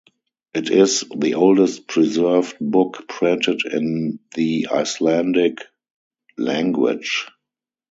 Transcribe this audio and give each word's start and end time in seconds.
It 0.55 0.71
is 0.71 1.03
the 1.15 1.35
oldest 1.35 1.85
preserved 1.87 2.57
book 2.59 3.05
printed 3.07 3.61
in 3.71 4.17
the 4.33 4.69
Icelandic 4.71 5.59
language. 6.39 7.27